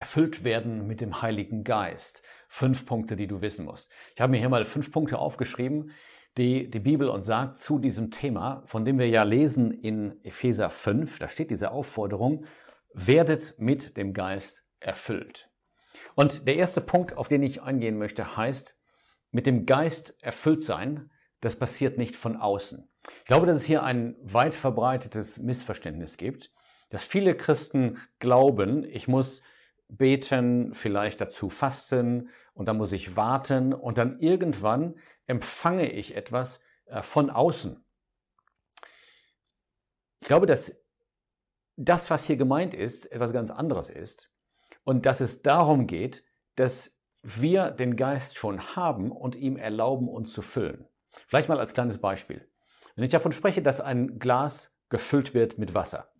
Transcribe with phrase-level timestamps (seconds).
[0.00, 2.22] erfüllt werden mit dem Heiligen Geist.
[2.48, 3.90] Fünf Punkte, die du wissen musst.
[4.14, 5.92] Ich habe mir hier mal fünf Punkte aufgeschrieben,
[6.36, 10.70] die die Bibel uns sagt zu diesem Thema, von dem wir ja lesen in Epheser
[10.70, 11.18] 5.
[11.18, 12.44] Da steht diese Aufforderung,
[12.94, 15.50] werdet mit dem Geist erfüllt.
[16.14, 18.76] Und der erste Punkt, auf den ich eingehen möchte, heißt,
[19.32, 21.10] mit dem Geist erfüllt sein,
[21.40, 22.88] das passiert nicht von außen.
[23.20, 26.52] Ich glaube, dass es hier ein weit verbreitetes Missverständnis gibt,
[26.90, 29.42] dass viele Christen glauben, ich muss
[29.88, 36.60] beten, vielleicht dazu fasten und dann muss ich warten und dann irgendwann empfange ich etwas
[36.86, 37.84] äh, von außen.
[40.20, 40.72] Ich glaube, dass
[41.76, 44.30] das, was hier gemeint ist, etwas ganz anderes ist
[44.84, 46.24] und dass es darum geht,
[46.56, 50.86] dass wir den Geist schon haben und ihm erlauben, uns zu füllen.
[51.26, 52.48] Vielleicht mal als kleines Beispiel.
[52.94, 56.10] Wenn ich davon spreche, dass ein Glas gefüllt wird mit Wasser,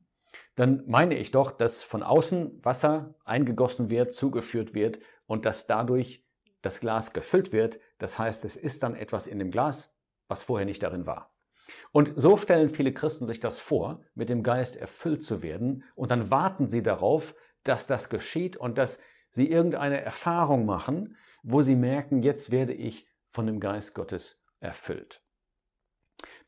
[0.59, 6.25] dann meine ich doch, dass von außen Wasser eingegossen wird, zugeführt wird und dass dadurch
[6.63, 7.79] das Glas gefüllt wird.
[7.99, 9.95] Das heißt, es ist dann etwas in dem Glas,
[10.27, 11.33] was vorher nicht darin war.
[11.93, 16.11] Und so stellen viele Christen sich das vor, mit dem Geist erfüllt zu werden, und
[16.11, 18.99] dann warten sie darauf, dass das geschieht und dass
[19.31, 25.23] sie irgendeine Erfahrung machen, wo sie merken, jetzt werde ich von dem Geist Gottes erfüllt.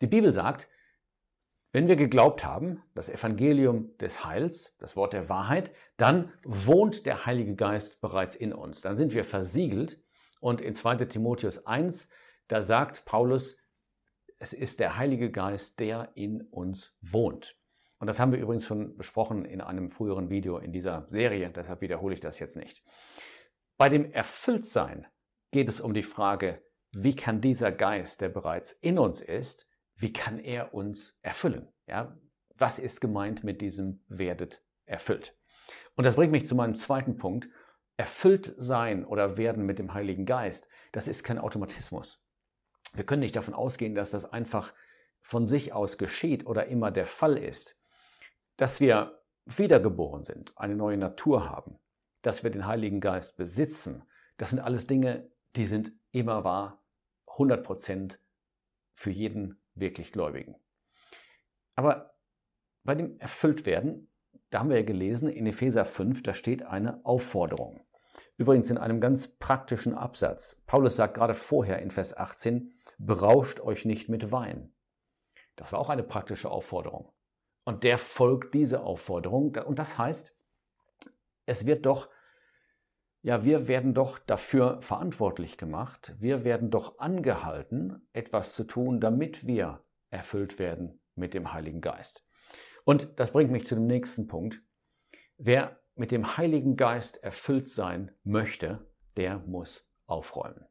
[0.01, 0.69] Die Bibel sagt,
[1.73, 7.27] wenn wir geglaubt haben, das Evangelium des Heils, das Wort der Wahrheit, dann wohnt der
[7.27, 8.81] Heilige Geist bereits in uns.
[8.81, 10.03] Dann sind wir versiegelt.
[10.41, 12.09] Und in 2 Timotheus 1,
[12.49, 13.57] da sagt Paulus,
[14.39, 17.57] es ist der Heilige Geist, der in uns wohnt.
[17.99, 21.83] Und das haben wir übrigens schon besprochen in einem früheren Video in dieser Serie, deshalb
[21.83, 22.83] wiederhole ich das jetzt nicht.
[23.77, 25.07] Bei dem Erfülltsein
[25.51, 29.69] geht es um die Frage, wie kann dieser Geist, der bereits in uns ist,
[30.01, 31.69] wie kann er uns erfüllen?
[31.87, 32.17] Ja,
[32.57, 35.37] was ist gemeint mit diesem werdet erfüllt?
[35.95, 37.49] Und das bringt mich zu meinem zweiten Punkt.
[37.97, 42.23] Erfüllt sein oder werden mit dem Heiligen Geist, das ist kein Automatismus.
[42.95, 44.73] Wir können nicht davon ausgehen, dass das einfach
[45.21, 47.79] von sich aus geschieht oder immer der Fall ist.
[48.57, 51.79] Dass wir wiedergeboren sind, eine neue Natur haben,
[52.23, 54.05] dass wir den Heiligen Geist besitzen,
[54.39, 56.83] das sind alles Dinge, die sind immer wahr,
[57.27, 58.19] 100 Prozent
[58.95, 60.57] für jeden wirklich Gläubigen.
[61.75, 62.15] Aber
[62.85, 64.11] bei dem Erfülltwerden,
[64.51, 67.81] da haben wir ja gelesen, in Epheser 5, da steht eine Aufforderung.
[68.37, 70.61] Übrigens in einem ganz praktischen Absatz.
[70.67, 74.73] Paulus sagt gerade vorher in Vers 18, berauscht euch nicht mit Wein.
[75.57, 77.13] Das war auch eine praktische Aufforderung.
[77.65, 79.57] Und der folgt diese Aufforderung.
[79.57, 80.35] Und das heißt,
[81.47, 82.09] es wird doch,
[83.23, 86.15] ja, wir werden doch dafür verantwortlich gemacht.
[86.19, 92.27] Wir werden doch angehalten, etwas zu tun, damit wir erfüllt werden mit dem Heiligen Geist.
[92.85, 94.63] Und das bringt mich zu dem nächsten Punkt.
[95.37, 100.67] Wer mit dem Heiligen Geist erfüllt sein möchte, der muss aufräumen.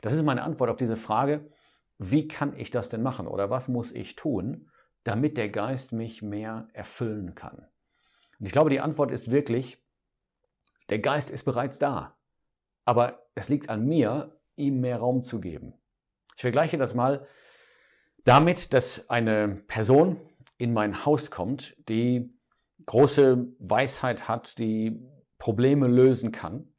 [0.00, 1.50] Das ist meine Antwort auf diese Frage,
[1.98, 4.70] wie kann ich das denn machen oder was muss ich tun,
[5.04, 7.66] damit der Geist mich mehr erfüllen kann?
[8.38, 9.83] Und ich glaube, die Antwort ist wirklich,
[10.88, 12.16] der Geist ist bereits da,
[12.84, 15.74] aber es liegt an mir, ihm mehr Raum zu geben.
[16.36, 17.26] Ich vergleiche das mal
[18.24, 20.20] damit, dass eine Person
[20.58, 22.32] in mein Haus kommt, die
[22.86, 25.02] große Weisheit hat, die
[25.38, 26.72] Probleme lösen kann,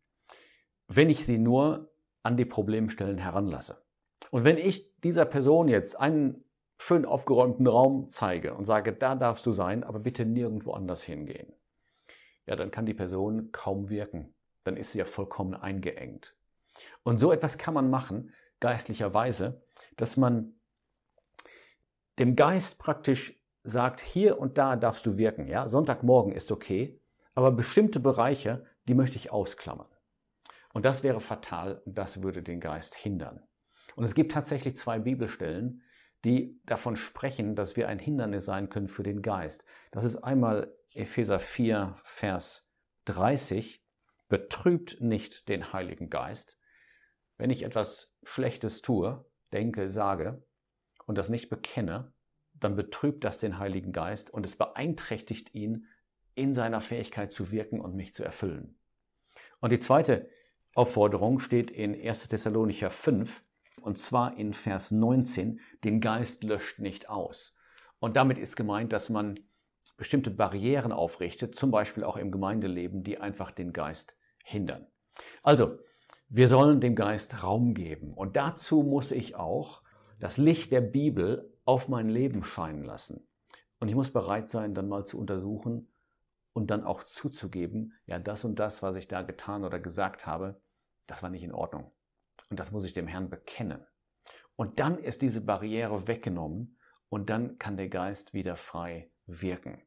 [0.88, 1.92] wenn ich sie nur
[2.24, 3.84] an die Problemstellen heranlasse.
[4.32, 6.44] Und wenn ich dieser Person jetzt einen
[6.78, 11.54] schön aufgeräumten Raum zeige und sage, da darfst du sein, aber bitte nirgendwo anders hingehen,
[12.46, 14.34] ja, dann kann die Person kaum wirken.
[14.64, 16.36] Dann ist sie ja vollkommen eingeengt.
[17.04, 19.64] Und so etwas kann man machen, geistlicherweise,
[19.96, 20.54] dass man
[22.20, 25.46] dem Geist praktisch sagt, hier und da darfst du wirken.
[25.48, 27.02] Ja, Sonntagmorgen ist okay,
[27.34, 29.90] aber bestimmte Bereiche, die möchte ich ausklammern.
[30.74, 33.42] Und das wäre fatal und das würde den Geist hindern.
[33.96, 35.82] Und es gibt tatsächlich zwei Bibelstellen,
[36.24, 39.66] die davon sprechen, dass wir ein Hindernis sein können für den Geist.
[39.92, 42.70] Das ist einmal Epheser 4, Vers
[43.06, 43.84] 30.
[44.30, 46.58] Betrübt nicht den Heiligen Geist.
[47.38, 50.44] Wenn ich etwas Schlechtes tue, denke, sage
[51.06, 52.14] und das nicht bekenne,
[52.54, 55.86] dann betrübt das den Heiligen Geist und es beeinträchtigt ihn
[56.34, 58.80] in seiner Fähigkeit zu wirken und mich zu erfüllen.
[59.60, 60.30] Und die zweite
[60.76, 62.30] Aufforderung steht in 1.
[62.30, 63.44] Thessalonicher 5,
[63.82, 67.54] und zwar in Vers 19, den Geist löscht nicht aus.
[68.00, 69.40] Und damit ist gemeint, dass man
[69.98, 74.88] bestimmte Barrieren aufrichtet, zum Beispiel auch im Gemeindeleben, die einfach den Geist hindern.
[75.44, 75.80] Also,
[76.28, 78.14] wir sollen dem Geist Raum geben.
[78.14, 79.82] Und dazu muss ich auch
[80.20, 83.28] das Licht der Bibel auf mein Leben scheinen lassen.
[83.80, 85.88] Und ich muss bereit sein, dann mal zu untersuchen,
[86.56, 90.62] und dann auch zuzugeben, ja, das und das, was ich da getan oder gesagt habe,
[91.06, 91.92] das war nicht in Ordnung.
[92.50, 93.86] Und das muss ich dem Herrn bekennen.
[94.56, 96.78] Und dann ist diese Barriere weggenommen
[97.10, 99.82] und dann kann der Geist wieder frei wirken.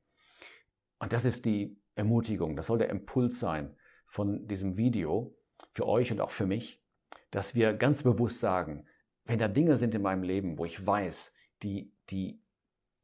[0.99, 3.76] Und das ist die Ermutigung, das soll der Impuls sein
[4.06, 5.37] von diesem Video
[5.70, 6.82] für euch und auch für mich,
[7.31, 8.87] dass wir ganz bewusst sagen,
[9.25, 11.32] wenn da Dinge sind in meinem Leben, wo ich weiß,
[11.62, 12.40] die, die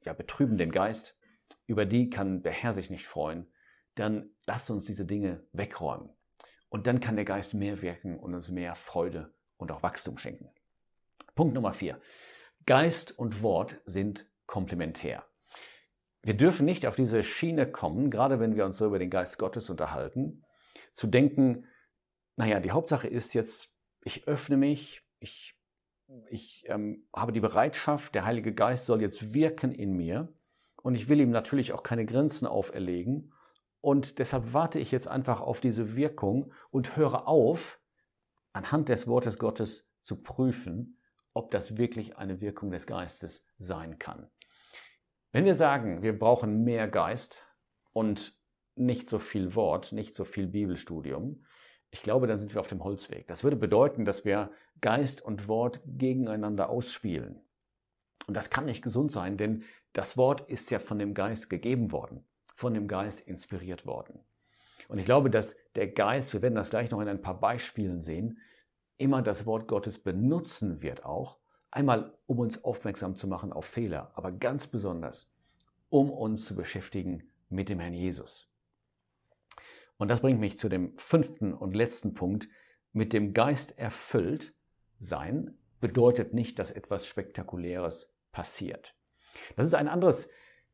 [0.00, 1.18] ja, betrüben den Geist,
[1.66, 3.46] über die kann der Herr sich nicht freuen,
[3.94, 6.10] dann lasst uns diese Dinge wegräumen.
[6.68, 10.50] Und dann kann der Geist mehr wirken und uns mehr Freude und auch Wachstum schenken.
[11.34, 12.00] Punkt Nummer vier.
[12.66, 15.24] Geist und Wort sind komplementär.
[16.24, 19.38] Wir dürfen nicht auf diese Schiene kommen, gerade wenn wir uns so über den Geist
[19.38, 20.42] Gottes unterhalten,
[20.94, 21.66] zu denken,
[22.36, 23.70] naja, die Hauptsache ist jetzt,
[24.02, 25.54] ich öffne mich, ich,
[26.28, 30.32] ich ähm, habe die Bereitschaft, der Heilige Geist soll jetzt wirken in mir
[30.82, 33.34] und ich will ihm natürlich auch keine Grenzen auferlegen
[33.82, 37.82] und deshalb warte ich jetzt einfach auf diese Wirkung und höre auf,
[38.54, 40.98] anhand des Wortes Gottes zu prüfen,
[41.34, 44.30] ob das wirklich eine Wirkung des Geistes sein kann.
[45.34, 47.44] Wenn wir sagen, wir brauchen mehr Geist
[47.92, 48.38] und
[48.76, 51.44] nicht so viel Wort, nicht so viel Bibelstudium,
[51.90, 53.26] ich glaube, dann sind wir auf dem Holzweg.
[53.26, 57.40] Das würde bedeuten, dass wir Geist und Wort gegeneinander ausspielen.
[58.28, 61.90] Und das kann nicht gesund sein, denn das Wort ist ja von dem Geist gegeben
[61.90, 64.20] worden, von dem Geist inspiriert worden.
[64.86, 68.02] Und ich glaube, dass der Geist, wir werden das gleich noch in ein paar Beispielen
[68.02, 68.38] sehen,
[68.98, 71.40] immer das Wort Gottes benutzen wird auch,
[71.74, 75.32] einmal um uns aufmerksam zu machen auf Fehler, aber ganz besonders,
[75.90, 78.48] um uns zu beschäftigen mit dem Herrn Jesus.
[79.96, 82.48] Und das bringt mich zu dem fünften und letzten Punkt.
[82.92, 84.54] Mit dem Geist erfüllt
[85.00, 88.96] sein bedeutet nicht, dass etwas Spektakuläres passiert.
[89.56, 90.28] Das ist ein anderes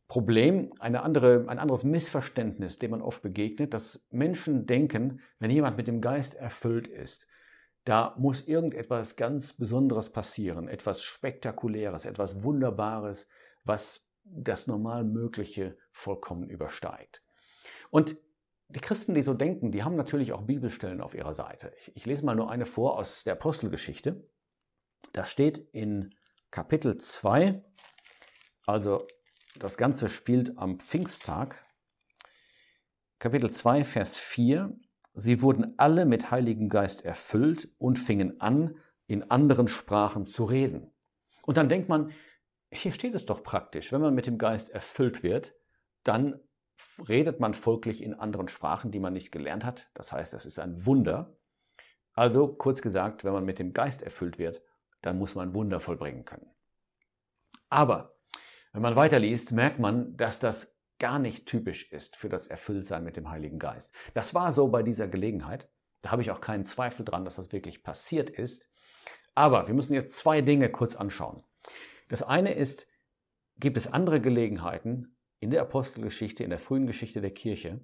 [0.06, 5.76] Problem, eine andere, ein anderes Missverständnis, dem man oft begegnet, dass Menschen denken, wenn jemand
[5.76, 7.26] mit dem Geist erfüllt ist,
[7.90, 13.26] da muss irgendetwas ganz Besonderes passieren, etwas Spektakuläres, etwas Wunderbares,
[13.64, 17.20] was das normal Mögliche vollkommen übersteigt.
[17.90, 18.16] Und
[18.68, 21.72] die Christen, die so denken, die haben natürlich auch Bibelstellen auf ihrer Seite.
[21.80, 24.24] Ich, ich lese mal nur eine vor aus der Apostelgeschichte.
[25.12, 26.14] Da steht in
[26.52, 27.60] Kapitel 2,
[28.66, 29.04] also
[29.58, 31.66] das Ganze spielt am Pfingsttag,
[33.18, 34.78] Kapitel 2, Vers 4,
[35.12, 38.76] Sie wurden alle mit Heiligen Geist erfüllt und fingen an,
[39.06, 40.92] in anderen Sprachen zu reden.
[41.42, 42.12] Und dann denkt man,
[42.70, 45.54] hier steht es doch praktisch, wenn man mit dem Geist erfüllt wird,
[46.04, 46.40] dann
[47.08, 49.90] redet man folglich in anderen Sprachen, die man nicht gelernt hat.
[49.94, 51.36] Das heißt, das ist ein Wunder.
[52.14, 54.62] Also kurz gesagt, wenn man mit dem Geist erfüllt wird,
[55.02, 56.50] dann muss man Wunder vollbringen können.
[57.68, 58.16] Aber
[58.72, 63.16] wenn man weiterliest, merkt man, dass das gar nicht typisch ist für das Erfülltsein mit
[63.16, 63.92] dem Heiligen Geist.
[64.14, 65.68] Das war so bei dieser Gelegenheit.
[66.02, 68.70] Da habe ich auch keinen Zweifel dran, dass das wirklich passiert ist.
[69.34, 71.42] Aber wir müssen jetzt zwei Dinge kurz anschauen.
[72.08, 72.86] Das eine ist,
[73.58, 77.80] gibt es andere Gelegenheiten in der Apostelgeschichte, in der frühen Geschichte der Kirche,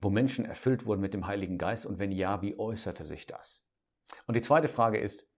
[0.00, 3.64] wo Menschen erfüllt wurden mit dem Heiligen Geist und wenn ja, wie äußerte sich das?
[4.26, 5.28] Und die zweite Frage ist,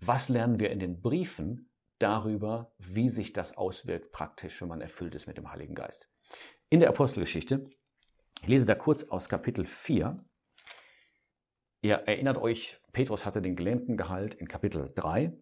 [0.00, 5.16] was lernen wir in den Briefen darüber, wie sich das auswirkt praktisch, wenn man erfüllt
[5.16, 6.08] ist mit dem Heiligen Geist?
[6.70, 7.68] In der Apostelgeschichte,
[8.42, 10.24] ich lese da kurz aus Kapitel 4.
[11.82, 15.32] Ihr erinnert euch, Petrus hatte den Gelähmten geheilt in Kapitel 3.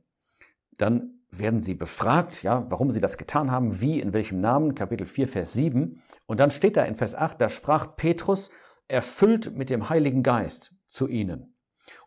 [0.78, 5.06] Dann werden sie befragt, ja, warum sie das getan haben, wie, in welchem Namen, Kapitel
[5.06, 6.02] 4, Vers 7.
[6.26, 8.50] Und dann steht da in Vers 8, da sprach Petrus,
[8.88, 11.56] erfüllt mit dem Heiligen Geist zu ihnen.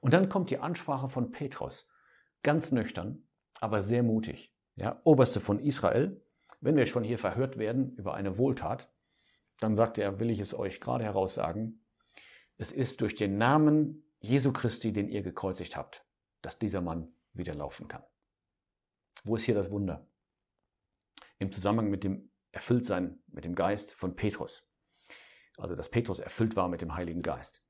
[0.02, 1.88] Und dann kommt die Ansprache von Petrus,
[2.44, 3.28] ganz nüchtern,
[3.60, 4.54] aber sehr mutig.
[4.76, 6.24] Ja, Oberste von Israel,
[6.62, 8.92] wenn wir schon hier verhört werden über eine Wohltat,
[9.60, 11.86] dann sagt er, will ich es euch gerade heraussagen,
[12.58, 16.06] es ist durch den Namen Jesu Christi, den ihr gekreuzigt habt,
[16.42, 18.04] dass dieser Mann wieder laufen kann.
[19.24, 20.08] Wo ist hier das Wunder?
[21.38, 24.68] Im Zusammenhang mit dem Erfülltsein mit dem Geist von Petrus.
[25.58, 27.64] Also, dass Petrus erfüllt war mit dem Heiligen Geist.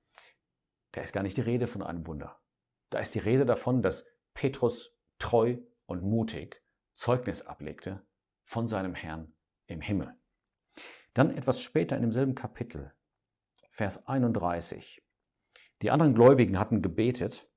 [0.91, 2.39] Da ist gar nicht die Rede von einem Wunder.
[2.89, 6.63] Da ist die Rede davon, dass Petrus treu und mutig
[6.95, 8.05] Zeugnis ablegte
[8.49, 9.31] von seinem Herrn
[9.67, 10.11] im Himmel.
[11.13, 12.91] Dann etwas später in demselben Kapitel,
[13.69, 15.03] Vers 31.
[15.83, 17.47] Die anderen Gläubigen hatten gebetet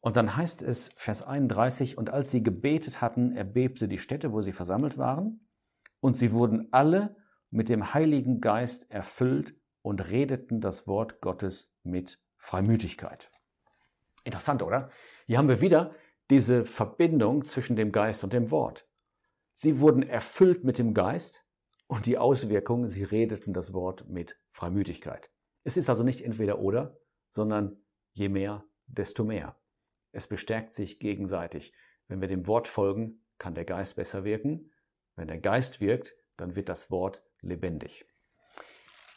[0.00, 4.40] und dann heißt es, Vers 31, und als sie gebetet hatten, erbebte die Stätte, wo
[4.40, 5.48] sie versammelt waren,
[6.00, 7.16] und sie wurden alle
[7.50, 13.30] mit dem Heiligen Geist erfüllt und redeten das Wort Gottes mit Freimütigkeit.
[14.24, 14.90] Interessant, oder?
[15.26, 15.94] Hier haben wir wieder
[16.28, 18.87] diese Verbindung zwischen dem Geist und dem Wort.
[19.60, 21.44] Sie wurden erfüllt mit dem Geist
[21.88, 25.30] Und die Auswirkung, sie redeten das Wort mit Freimütigkeit.
[25.64, 27.00] Es ist also nicht entweder oder,
[27.30, 29.58] sondern je mehr, desto mehr.
[30.12, 31.72] Es bestärkt sich gegenseitig.
[32.06, 34.70] Wenn wir dem Wort folgen, kann der Geist besser wirken.
[35.16, 38.04] Wenn der Geist wirkt, dann wird das Wort lebendig.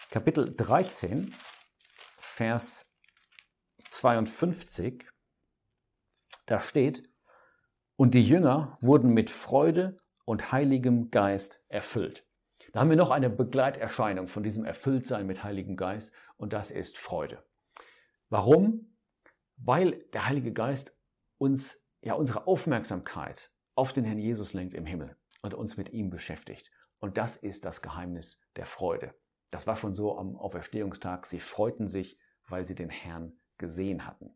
[0.09, 1.35] Kapitel 13,
[2.17, 2.89] Vers
[3.83, 5.05] 52,
[6.47, 7.03] da steht,
[7.95, 9.97] und die Jünger wurden mit Freude
[10.31, 12.25] und heiligem Geist erfüllt.
[12.71, 16.97] Da haben wir noch eine Begleiterscheinung von diesem Erfülltsein mit Heiligem Geist und das ist
[16.97, 17.43] Freude.
[18.29, 18.95] Warum?
[19.57, 20.95] Weil der Heilige Geist
[21.37, 26.09] uns ja unsere Aufmerksamkeit auf den Herrn Jesus lenkt im Himmel und uns mit ihm
[26.09, 26.71] beschäftigt.
[26.99, 29.13] Und das ist das Geheimnis der Freude.
[29.49, 31.25] Das war schon so am Auferstehungstag.
[31.25, 34.33] Sie freuten sich, weil sie den Herrn gesehen hatten.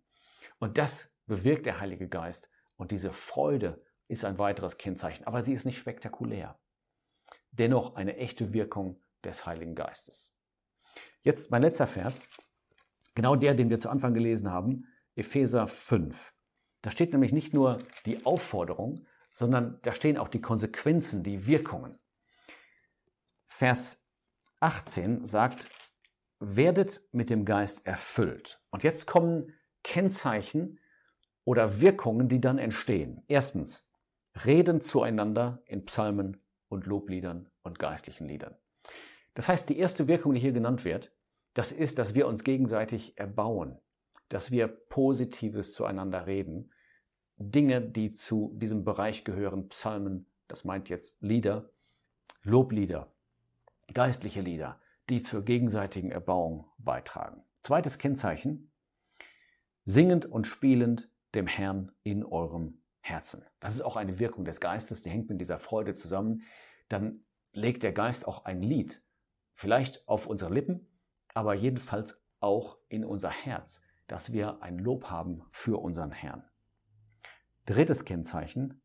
[0.59, 2.49] Und das bewirkt der Heilige Geist.
[2.75, 5.25] Und diese Freude ist ein weiteres Kennzeichen.
[5.25, 6.59] Aber sie ist nicht spektakulär.
[7.51, 10.33] Dennoch eine echte Wirkung des Heiligen Geistes.
[11.21, 12.27] Jetzt mein letzter Vers.
[13.15, 14.85] Genau der, den wir zu Anfang gelesen haben.
[15.15, 16.33] Epheser 5.
[16.81, 21.97] Da steht nämlich nicht nur die Aufforderung, sondern da stehen auch die Konsequenzen, die Wirkungen.
[23.47, 24.03] Vers
[24.59, 25.69] 18 sagt,
[26.39, 28.61] werdet mit dem Geist erfüllt.
[28.69, 30.79] Und jetzt kommen Kennzeichen
[31.43, 33.23] oder Wirkungen, die dann entstehen.
[33.27, 33.84] Erstens,
[34.43, 38.55] reden zueinander in Psalmen und Lobliedern und geistlichen Liedern.
[39.33, 41.11] Das heißt, die erste Wirkung, die hier genannt wird,
[41.53, 43.79] das ist, dass wir uns gegenseitig erbauen,
[44.29, 46.71] dass wir Positives zueinander reden,
[47.37, 51.69] Dinge, die zu diesem Bereich gehören, Psalmen, das meint jetzt Lieder,
[52.43, 53.13] Loblieder,
[53.93, 57.43] geistliche Lieder, die zur gegenseitigen Erbauung beitragen.
[57.61, 58.71] Zweites Kennzeichen,
[59.85, 63.45] singend und spielend dem Herrn in eurem Herzen.
[63.59, 66.41] Das ist auch eine Wirkung des Geistes, die hängt mit dieser Freude zusammen.
[66.89, 69.03] Dann legt der Geist auch ein Lied,
[69.53, 70.87] vielleicht auf unsere Lippen,
[71.35, 76.43] aber jedenfalls auch in unser Herz, dass wir ein Lob haben für unseren Herrn.
[77.67, 78.81] Drittes Kennzeichen,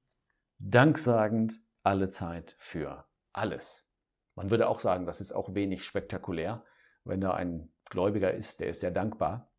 [0.58, 3.86] danksagend alle Zeit für alles.
[4.34, 6.62] Man würde auch sagen, das ist auch wenig spektakulär.
[7.04, 9.50] Wenn da ein Gläubiger ist, der ist sehr dankbar.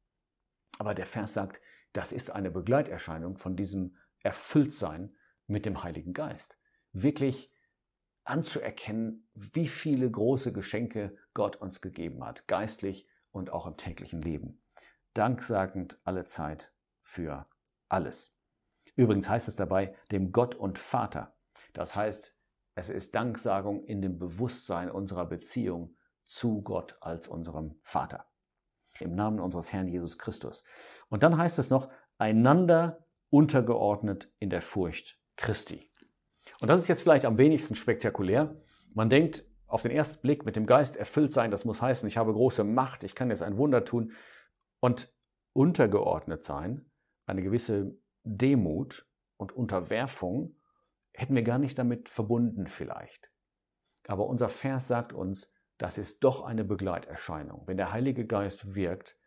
[0.77, 1.61] Aber der Vers sagt,
[1.93, 5.15] das ist eine Begleiterscheinung von diesem Erfülltsein
[5.47, 6.57] mit dem Heiligen Geist.
[6.93, 7.51] Wirklich
[8.23, 14.61] anzuerkennen, wie viele große Geschenke Gott uns gegeben hat, geistlich und auch im täglichen Leben.
[15.13, 17.47] Danksagend alle Zeit für
[17.89, 18.35] alles.
[18.95, 21.35] Übrigens heißt es dabei dem Gott und Vater.
[21.73, 22.35] Das heißt,
[22.75, 28.25] es ist Danksagung in dem Bewusstsein unserer Beziehung zu Gott als unserem Vater.
[28.99, 30.63] Im Namen unseres Herrn Jesus Christus.
[31.09, 35.89] Und dann heißt es noch, einander untergeordnet in der Furcht Christi.
[36.59, 38.61] Und das ist jetzt vielleicht am wenigsten spektakulär.
[38.93, 42.17] Man denkt auf den ersten Blick mit dem Geist erfüllt sein, das muss heißen, ich
[42.17, 44.11] habe große Macht, ich kann jetzt ein Wunder tun.
[44.79, 45.13] Und
[45.53, 46.91] untergeordnet sein,
[47.25, 49.07] eine gewisse Demut
[49.37, 50.57] und Unterwerfung
[51.13, 53.31] hätten wir gar nicht damit verbunden vielleicht.
[54.07, 57.63] Aber unser Vers sagt uns, das ist doch eine Begleiterscheinung.
[57.65, 59.17] Wenn der Heilige Geist wirkt,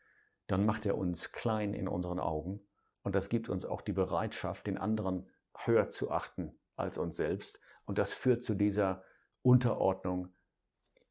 [0.46, 2.60] dann macht er uns klein in unseren Augen
[3.04, 7.60] und das gibt uns auch die Bereitschaft, den anderen höher zu achten als uns selbst.
[7.84, 9.04] Und das führt zu dieser
[9.42, 10.28] Unterordnung,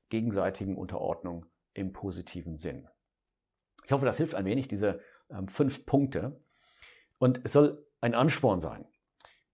[0.09, 2.89] gegenseitigen Unterordnung im positiven Sinn.
[3.85, 6.43] Ich hoffe, das hilft ein wenig, diese ähm, fünf Punkte.
[7.19, 8.85] Und es soll ein Ansporn sein.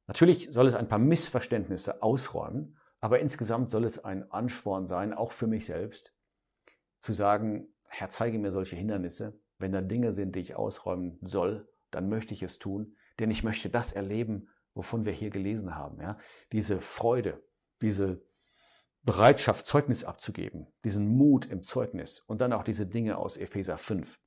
[0.07, 5.33] Natürlich soll es ein paar Missverständnisse ausräumen, aber insgesamt soll es ein Ansporn sein, auch
[5.33, 6.13] für mich selbst,
[6.99, 9.39] zu sagen, Herr, zeige mir solche Hindernisse.
[9.57, 13.43] Wenn da Dinge sind, die ich ausräumen soll, dann möchte ich es tun, denn ich
[13.43, 15.99] möchte das erleben, wovon wir hier gelesen haben.
[15.99, 16.17] Ja?
[16.51, 17.43] Diese Freude,
[17.81, 18.21] diese
[19.03, 24.19] Bereitschaft, Zeugnis abzugeben, diesen Mut im Zeugnis und dann auch diese Dinge aus Epheser 5,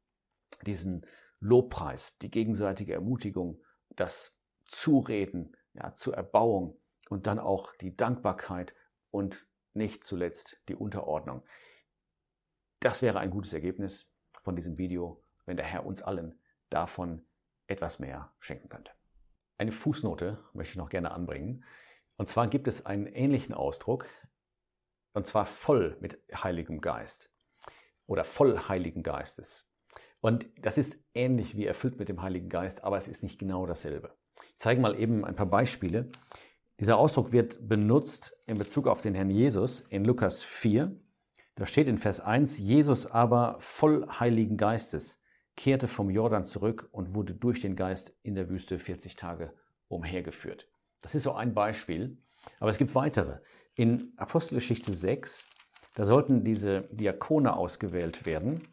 [0.66, 1.06] diesen
[1.40, 6.78] Lobpreis, die gegenseitige Ermutigung, das Zureden ja, zur Erbauung
[7.10, 8.74] und dann auch die Dankbarkeit
[9.10, 11.42] und nicht zuletzt die Unterordnung.
[12.80, 14.10] Das wäre ein gutes Ergebnis
[14.42, 16.40] von diesem Video, wenn der Herr uns allen
[16.70, 17.24] davon
[17.72, 18.92] etwas mehr schenken könnte.
[19.58, 21.64] Eine Fußnote möchte ich noch gerne anbringen.
[22.16, 24.06] Und zwar gibt es einen ähnlichen Ausdruck,
[25.14, 27.30] und zwar voll mit Heiligem Geist
[28.06, 29.68] oder voll Heiligen Geistes.
[30.20, 33.66] Und das ist ähnlich wie erfüllt mit dem Heiligen Geist, aber es ist nicht genau
[33.66, 34.16] dasselbe.
[34.40, 36.10] Ich zeige mal eben ein paar Beispiele.
[36.80, 40.96] Dieser Ausdruck wird benutzt in Bezug auf den Herrn Jesus in Lukas 4.
[41.54, 45.21] Da steht in Vers 1, Jesus aber voll Heiligen Geistes
[45.56, 49.52] kehrte vom Jordan zurück und wurde durch den Geist in der Wüste 40 Tage
[49.88, 50.68] umhergeführt.
[51.00, 52.18] Das ist so ein Beispiel,
[52.60, 53.38] aber es gibt weitere.
[53.74, 55.44] In Apostelgeschichte 6,
[55.94, 58.66] Da sollten diese Diakone ausgewählt werden.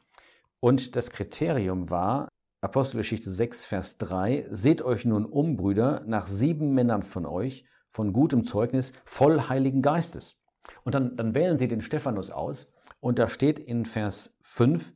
[0.62, 2.29] Und das Kriterium war,
[2.62, 8.13] Apostelgeschichte 6, Vers 3, Seht euch nun um, Brüder, nach sieben Männern von euch, von
[8.13, 10.38] gutem Zeugnis, voll Heiligen Geistes.
[10.83, 12.71] Und dann, dann wählen sie den Stephanus aus.
[13.00, 14.93] Und da steht in Vers 5,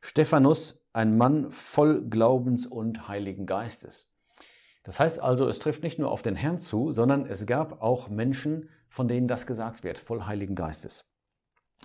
[0.00, 4.08] Stephanus, ein Mann voll Glaubens und Heiligen Geistes.
[4.84, 8.08] Das heißt also, es trifft nicht nur auf den Herrn zu, sondern es gab auch
[8.08, 11.10] Menschen, von denen das gesagt wird, voll Heiligen Geistes.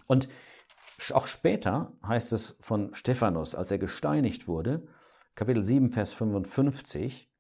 [0.06, 0.30] Und
[1.12, 4.88] auch später heißt es von Stephanus, als er gesteinigt wurde,
[5.34, 7.32] Kapitel 7, Vers 55,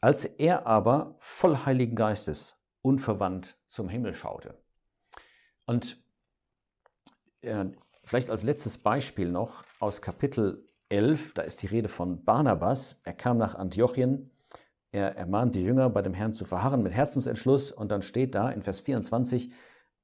[0.00, 4.58] als er aber voll Heiligen Geistes unverwandt zum Himmel schaute.
[5.64, 6.02] Und
[7.42, 7.66] äh,
[8.06, 12.98] vielleicht als letztes Beispiel noch aus Kapitel 11, da ist die Rede von Barnabas.
[13.04, 14.30] Er kam nach Antiochien,
[14.92, 18.48] er ermahnt die Jünger, bei dem Herrn zu verharren mit Herzensentschluss und dann steht da
[18.50, 19.52] in Vers 24,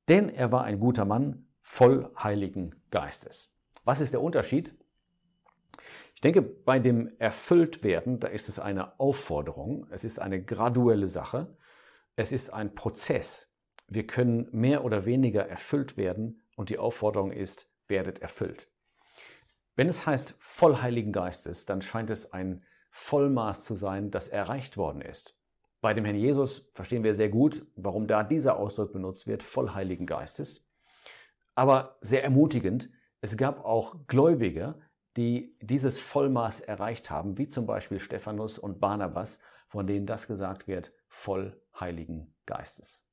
[0.08, 3.54] denn er war ein guter Mann, voll Heiligen Geistes.
[3.84, 4.74] Was ist der Unterschied?
[6.14, 11.56] Ich denke, bei dem Erfülltwerden, da ist es eine Aufforderung, es ist eine graduelle Sache,
[12.16, 13.48] es ist ein Prozess.
[13.86, 18.66] Wir können mehr oder weniger erfüllt werden und die Aufforderung ist, werdet erfüllt.
[19.76, 24.76] Wenn es heißt voll Heiligen Geistes, dann scheint es ein Vollmaß zu sein, das erreicht
[24.76, 25.36] worden ist.
[25.80, 29.70] Bei dem Herrn Jesus verstehen wir sehr gut, warum da dieser Ausdruck benutzt wird, voll
[29.70, 30.68] Heiligen Geistes.
[31.54, 34.74] Aber sehr ermutigend, es gab auch Gläubige,
[35.16, 40.66] die dieses Vollmaß erreicht haben, wie zum Beispiel Stephanus und Barnabas, von denen das gesagt
[40.66, 43.04] wird, voll Heiligen Geistes.